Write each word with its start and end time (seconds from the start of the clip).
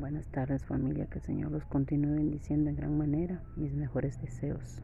Buenas 0.00 0.28
tardes 0.28 0.64
familia, 0.64 1.04
que 1.04 1.18
el 1.18 1.24
Señor 1.24 1.52
los 1.52 1.66
continúe 1.66 2.14
bendiciendo 2.14 2.70
en 2.70 2.76
gran 2.76 2.96
manera. 2.96 3.42
Mis 3.56 3.74
mejores 3.74 4.18
deseos. 4.22 4.80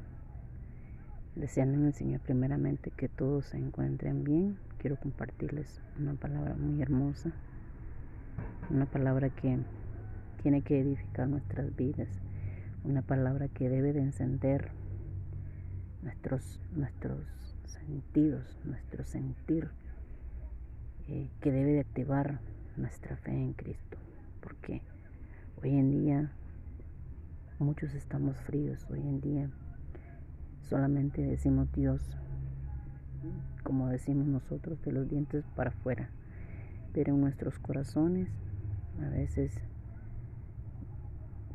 Deseando 1.35 1.79
en 1.79 1.87
el 1.87 1.95
Señor 1.95 2.21
primeramente 2.21 2.91
que 2.91 3.09
todos 3.09 3.47
se 3.47 3.57
encuentren 3.57 4.25
bien, 4.25 4.59
quiero 4.77 5.01
compartirles 5.01 5.81
una 5.99 6.13
palabra 6.13 6.55
muy 6.57 6.83
hermosa, 6.83 7.33
una 8.69 8.85
palabra 8.85 9.31
que 9.31 9.59
tiene 10.43 10.61
que 10.61 10.81
edificar 10.81 11.27
nuestras 11.29 11.75
vidas, 11.75 12.11
una 12.85 13.01
palabra 13.01 13.49
que 13.49 13.71
debe 13.71 13.95
de 13.95 14.03
encender 14.03 14.69
nuestros, 16.03 16.61
nuestros 16.75 17.25
sentidos, 17.65 18.59
nuestro 18.65 19.03
sentir, 19.03 19.71
eh, 21.09 21.31
que 21.41 21.51
debe 21.51 21.73
de 21.73 21.81
activar 21.81 22.39
nuestra 22.77 23.17
fe 23.17 23.33
en 23.33 23.55
Cristo. 23.55 23.97
Porque 24.43 24.83
Hoy 25.63 25.71
en 25.71 25.91
día 25.91 26.31
muchos 27.59 27.95
estamos 27.95 28.37
fríos, 28.37 28.87
hoy 28.91 29.01
en 29.01 29.23
día 29.23 29.49
solamente 30.69 31.23
decimos 31.23 31.73
Dios, 31.73 32.03
como 33.63 33.89
decimos 33.89 34.27
nosotros, 34.27 34.81
de 34.83 34.93
los 34.93 35.09
dientes 35.09 35.47
para 35.57 35.71
afuera, 35.71 36.11
pero 36.93 37.15
en 37.15 37.23
nuestros 37.23 37.59
corazones 37.59 38.29
a 39.03 39.09
veces 39.09 39.55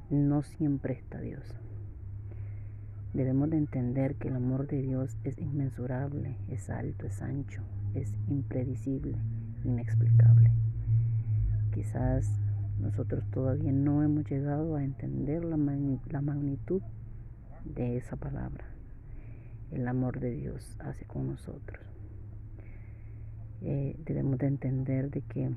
no 0.09 0.41
siempre 0.41 0.95
está 0.95 1.19
Dios. 1.19 1.45
Debemos 3.13 3.51
de 3.51 3.57
entender 3.57 4.15
que 4.15 4.29
el 4.29 4.35
amor 4.35 4.65
de 4.67 4.81
Dios 4.81 5.15
es 5.23 5.37
inmensurable, 5.37 6.37
es 6.49 6.71
alto, 6.71 7.05
es 7.05 7.21
ancho, 7.21 7.61
es 7.93 8.11
impredecible, 8.27 9.15
inexplicable. 9.63 10.51
Quizás 11.71 12.41
nosotros 12.81 13.23
todavía 13.31 13.71
no 13.71 14.03
hemos 14.03 14.29
llegado 14.29 14.75
a 14.75 14.83
entender 14.83 15.45
la, 15.45 15.55
magnitud 15.57 16.81
de 17.63 17.97
esa 17.97 18.15
palabra, 18.15 18.65
el 19.71 19.87
amor 19.87 20.19
de 20.19 20.31
Dios 20.31 20.75
hace 20.79 21.05
con 21.05 21.27
nosotros. 21.27 21.79
Eh, 23.61 23.95
debemos 24.03 24.39
de 24.39 24.47
entender 24.47 25.11
de 25.11 25.21
que 25.21 25.51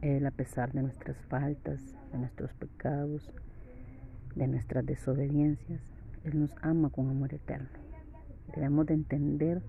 Él, 0.00 0.26
a 0.26 0.30
pesar 0.30 0.72
de 0.72 0.82
nuestras 0.82 1.18
faltas, 1.26 1.94
de 2.12 2.18
nuestros 2.18 2.52
pecados, 2.54 3.30
de 4.34 4.48
nuestras 4.48 4.86
desobediencias, 4.86 5.82
Él 6.24 6.40
nos 6.40 6.54
ama 6.62 6.88
con 6.88 7.10
amor 7.10 7.34
eterno. 7.34 7.68
Debemos 8.54 8.86
de 8.86 8.94
entender 8.94 9.62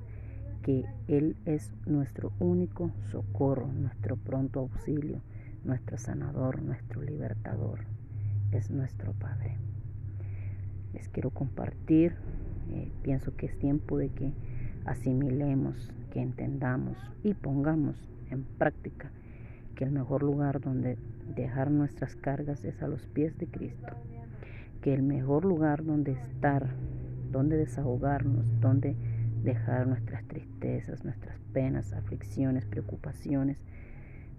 que 0.62 0.86
Él 1.08 1.36
es 1.46 1.74
nuestro 1.86 2.32
único 2.40 2.92
socorro, 3.12 3.68
nuestro 3.68 4.16
pronto 4.16 4.62
auxilio, 4.62 5.22
nuestro 5.64 5.98
sanador, 5.98 6.62
nuestro 6.62 7.02
libertador, 7.02 7.82
es 8.52 8.72
nuestro 8.72 9.14
Padre. 9.14 9.58
Les 10.94 11.10
quiero 11.10 11.30
compartir, 11.30 12.16
eh, 12.70 12.92
pienso 13.04 13.36
que 13.36 13.48
es 13.48 13.58
tiempo 13.60 13.98
de 13.98 14.10
que 14.10 14.34
asimilemos, 14.86 15.94
que 16.12 16.22
entendamos 16.22 16.98
y 17.24 17.34
pongamos 17.34 18.10
en 18.30 18.44
práctica 18.44 19.12
que 19.76 19.84
el 19.84 19.92
mejor 19.92 20.24
lugar 20.24 20.60
donde 20.60 20.98
dejar 21.36 21.70
nuestras 21.70 22.16
cargas 22.16 22.64
es 22.66 22.82
a 22.82 22.88
los 22.88 23.06
pies 23.08 23.38
de 23.38 23.48
Cristo, 23.48 23.94
que 24.82 24.94
el 24.94 25.04
mejor 25.04 25.46
lugar 25.46 25.84
donde 25.84 26.14
estar, 26.14 26.68
donde 27.32 27.58
desahogarnos, 27.58 28.60
donde 28.60 28.96
dejar 29.44 29.88
nuestras 29.88 30.24
tristezas, 30.26 31.04
nuestras 31.04 31.38
penas, 31.54 31.94
aflicciones, 31.94 32.66
preocupaciones, 32.66 33.58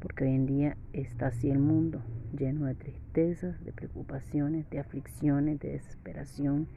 porque 0.00 0.24
hoy 0.24 0.34
en 0.34 0.46
día 0.46 0.76
está 0.92 1.28
así 1.28 1.50
el 1.50 1.58
mundo, 1.58 2.00
lleno 2.36 2.66
de 2.66 2.74
tristezas, 2.74 3.62
de 3.64 3.72
preocupaciones, 3.72 4.68
de 4.70 4.78
aflicciones, 4.78 5.58
de 5.58 5.72
desesperación. 5.72 6.68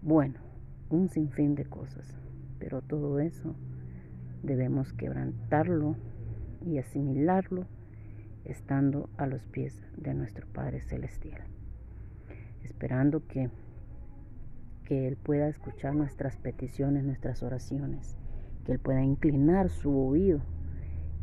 Bueno, 0.00 0.40
un 0.88 1.08
sinfín 1.08 1.54
de 1.54 1.64
cosas, 1.64 2.16
pero 2.58 2.80
todo 2.80 3.20
eso 3.20 3.54
debemos 4.42 4.92
quebrantarlo 4.92 5.96
y 6.64 6.78
asimilarlo 6.78 7.66
estando 8.44 9.08
a 9.16 9.26
los 9.26 9.44
pies 9.46 9.80
de 9.96 10.14
nuestro 10.14 10.46
Padre 10.48 10.80
Celestial, 10.80 11.42
esperando 12.64 13.26
que, 13.26 13.50
que 14.84 15.06
Él 15.06 15.16
pueda 15.16 15.48
escuchar 15.48 15.94
nuestras 15.94 16.36
peticiones, 16.36 17.04
nuestras 17.04 17.42
oraciones, 17.42 18.16
que 18.64 18.72
Él 18.72 18.78
pueda 18.78 19.02
inclinar 19.02 19.68
su 19.68 19.96
oído 19.96 20.40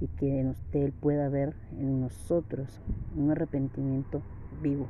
y 0.01 0.07
que 0.07 0.45
usted 0.45 0.93
pueda 0.93 1.29
ver 1.29 1.55
en 1.71 2.01
nosotros 2.01 2.81
un 3.15 3.31
arrepentimiento 3.31 4.21
vivo 4.61 4.87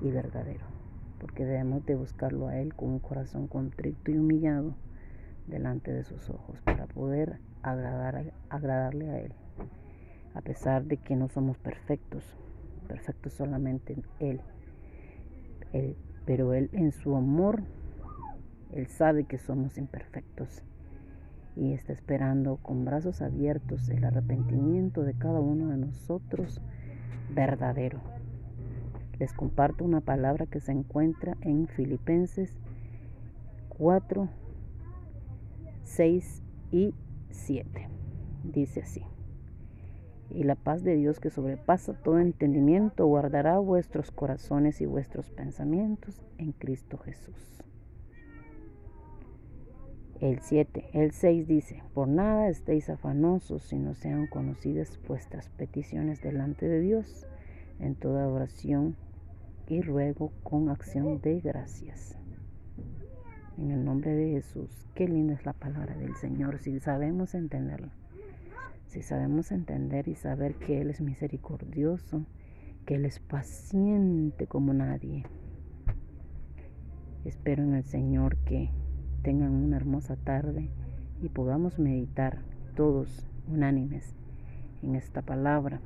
y 0.00 0.10
verdadero, 0.10 0.64
porque 1.20 1.44
debemos 1.44 1.84
de 1.84 1.96
buscarlo 1.96 2.48
a 2.48 2.58
Él 2.58 2.74
con 2.74 2.90
un 2.90 2.98
corazón 2.98 3.46
contrito 3.46 4.10
y 4.10 4.18
humillado 4.18 4.74
delante 5.46 5.92
de 5.92 6.04
sus 6.04 6.30
ojos 6.30 6.60
para 6.62 6.86
poder 6.86 7.38
agradar, 7.62 8.32
agradarle 8.48 9.10
a 9.10 9.18
Él, 9.20 9.32
a 10.34 10.40
pesar 10.40 10.84
de 10.84 10.96
que 10.96 11.14
no 11.14 11.28
somos 11.28 11.58
perfectos, 11.58 12.24
perfectos 12.88 13.34
solamente 13.34 13.92
en 13.92 14.04
Él, 14.18 14.40
él 15.72 15.96
pero 16.24 16.54
Él 16.54 16.70
en 16.72 16.92
su 16.92 17.16
amor, 17.16 17.62
Él 18.70 18.86
sabe 18.86 19.24
que 19.24 19.38
somos 19.38 19.76
imperfectos 19.76 20.62
y 21.56 21.72
está 21.72 21.92
esperando 21.92 22.56
con 22.56 22.84
brazos 22.84 23.22
abiertos 23.22 23.88
el 23.88 24.04
arrepentimiento 24.04 25.02
de 25.02 25.14
cada 25.14 25.40
uno 25.40 25.68
de 25.68 25.76
nosotros 25.76 26.60
verdadero. 27.34 28.00
Les 29.18 29.32
comparto 29.32 29.84
una 29.84 30.00
palabra 30.00 30.46
que 30.46 30.60
se 30.60 30.72
encuentra 30.72 31.36
en 31.42 31.68
Filipenses 31.68 32.58
4, 33.68 34.28
6 35.84 36.42
y 36.70 36.94
7. 37.30 37.88
Dice 38.44 38.80
así. 38.80 39.02
Y 40.30 40.44
la 40.44 40.54
paz 40.54 40.82
de 40.82 40.96
Dios 40.96 41.20
que 41.20 41.30
sobrepasa 41.30 41.92
todo 41.92 42.18
entendimiento 42.18 43.06
guardará 43.06 43.58
vuestros 43.58 44.10
corazones 44.10 44.80
y 44.80 44.86
vuestros 44.86 45.28
pensamientos 45.30 46.22
en 46.38 46.52
Cristo 46.52 46.96
Jesús. 46.98 47.62
El 50.22 50.38
7, 50.38 50.90
el 50.92 51.10
6 51.10 51.48
dice, 51.48 51.82
por 51.94 52.06
nada 52.06 52.48
estéis 52.48 52.88
afanosos 52.88 53.64
si 53.64 53.76
no 53.76 53.92
sean 53.94 54.28
conocidas 54.28 55.00
vuestras 55.08 55.48
peticiones 55.48 56.22
delante 56.22 56.68
de 56.68 56.78
Dios 56.78 57.26
en 57.80 57.96
toda 57.96 58.28
oración 58.28 58.94
y 59.66 59.80
ruego 59.80 60.30
con 60.44 60.68
acción 60.68 61.20
de 61.22 61.40
gracias. 61.40 62.16
En 63.58 63.72
el 63.72 63.84
nombre 63.84 64.14
de 64.14 64.30
Jesús, 64.34 64.86
qué 64.94 65.08
linda 65.08 65.34
es 65.34 65.44
la 65.44 65.54
palabra 65.54 65.96
del 65.96 66.14
Señor 66.14 66.60
si 66.60 66.78
sabemos 66.78 67.34
entenderla. 67.34 67.90
Si 68.86 69.02
sabemos 69.02 69.50
entender 69.50 70.06
y 70.06 70.14
saber 70.14 70.54
que 70.54 70.80
Él 70.80 70.90
es 70.90 71.00
misericordioso, 71.00 72.24
que 72.86 72.94
Él 72.94 73.06
es 73.06 73.18
paciente 73.18 74.46
como 74.46 74.72
nadie. 74.72 75.26
Espero 77.24 77.64
en 77.64 77.74
el 77.74 77.82
Señor 77.82 78.36
que 78.44 78.70
tengan 79.22 79.52
una 79.52 79.76
hermosa 79.76 80.16
tarde 80.16 80.68
y 81.22 81.28
podamos 81.28 81.78
meditar 81.78 82.38
todos 82.74 83.26
unánimes 83.48 84.14
en 84.82 84.96
esta 84.96 85.22
palabra. 85.22 85.80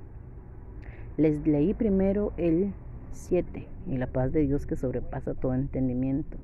Les 1.16 1.46
leí 1.46 1.74
primero 1.74 2.32
el 2.36 2.72
7 3.12 3.66
y 3.86 3.96
la 3.96 4.06
paz 4.06 4.32
de 4.32 4.40
Dios 4.40 4.66
que 4.66 4.76
sobrepasa 4.76 5.34
todo 5.34 5.54
entendimiento, 5.54 6.38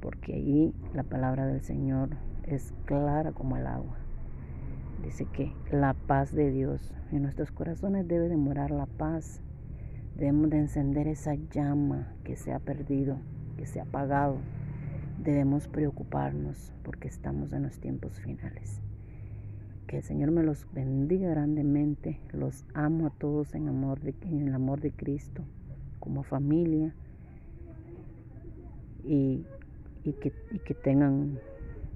porque 0.00 0.34
allí 0.34 0.74
la 0.94 1.02
palabra 1.02 1.46
del 1.46 1.60
Señor 1.60 2.10
es 2.44 2.72
clara 2.84 3.32
como 3.32 3.56
el 3.56 3.66
agua. 3.66 3.96
Dice 5.04 5.26
que 5.32 5.52
la 5.70 5.94
paz 5.94 6.32
de 6.32 6.50
Dios 6.50 6.94
en 7.10 7.22
nuestros 7.22 7.50
corazones 7.50 8.06
debe 8.06 8.28
demorar 8.28 8.70
la 8.70 8.86
paz. 8.86 9.40
Debemos 10.16 10.50
de 10.50 10.58
encender 10.58 11.08
esa 11.08 11.34
llama 11.34 12.12
que 12.24 12.36
se 12.36 12.52
ha 12.52 12.58
perdido, 12.58 13.16
que 13.56 13.66
se 13.66 13.80
ha 13.80 13.84
apagado 13.84 14.38
debemos 15.22 15.68
preocuparnos 15.68 16.72
porque 16.82 17.08
estamos 17.08 17.52
en 17.52 17.64
los 17.64 17.78
tiempos 17.78 18.20
finales. 18.20 18.80
Que 19.86 19.98
el 19.98 20.02
Señor 20.02 20.30
me 20.30 20.42
los 20.42 20.66
bendiga 20.72 21.30
grandemente. 21.30 22.20
Los 22.32 22.64
amo 22.74 23.06
a 23.06 23.10
todos 23.10 23.54
en, 23.54 23.68
amor 23.68 24.00
de, 24.00 24.14
el 24.30 24.54
amor 24.54 24.80
de 24.80 24.92
Cristo, 24.92 25.42
como 25.98 26.22
familia. 26.22 26.94
Y, 29.02 29.44
que, 30.04 30.32
y 30.52 30.58
que 30.60 30.74
tengan 30.74 31.38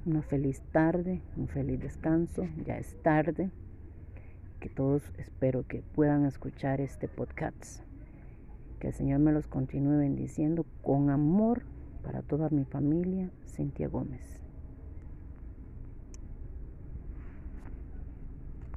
una 0.06 0.23
feliz 0.23 0.61
tarde, 0.73 1.23
un 1.37 1.49
feliz 1.49 1.81
descanso. 1.81 2.47
Ya 2.67 2.79
es 2.79 3.00
tarde. 3.03 3.50
Que 4.61 4.69
todos 4.69 5.03
espero 5.19 5.67
que 5.67 5.82
puedan 5.94 6.27
escuchar 6.27 6.81
este 6.81 7.09
podcast. 7.09 7.82
Que 8.81 8.88
el 8.88 8.94
Señor 8.94 9.20
me 9.20 9.32
los 9.32 9.47
continúe 9.47 9.99
bendiciendo 9.99 10.67
con 10.82 11.11
amor 11.11 11.62
para 12.05 12.23
toda 12.23 12.51
mi 12.51 12.67
familia, 12.67 13.33
Cintia 13.47 13.89
Gómez. 13.89 14.44